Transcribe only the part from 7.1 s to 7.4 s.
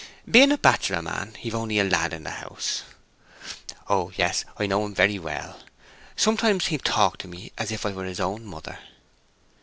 to